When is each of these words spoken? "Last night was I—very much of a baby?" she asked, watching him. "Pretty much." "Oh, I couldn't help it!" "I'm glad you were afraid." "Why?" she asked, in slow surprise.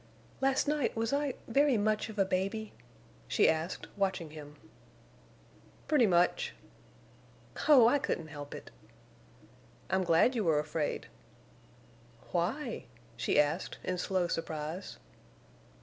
"Last 0.41 0.67
night 0.67 0.95
was 0.97 1.13
I—very 1.13 1.77
much 1.77 2.09
of 2.09 2.17
a 2.17 2.25
baby?" 2.25 2.73
she 3.27 3.47
asked, 3.47 3.85
watching 3.95 4.31
him. 4.31 4.55
"Pretty 5.87 6.07
much." 6.07 6.55
"Oh, 7.67 7.87
I 7.87 7.99
couldn't 7.99 8.29
help 8.29 8.55
it!" 8.55 8.71
"I'm 9.91 10.03
glad 10.03 10.33
you 10.33 10.43
were 10.43 10.57
afraid." 10.57 11.05
"Why?" 12.31 12.85
she 13.15 13.39
asked, 13.39 13.77
in 13.83 13.99
slow 13.99 14.27
surprise. 14.27 14.97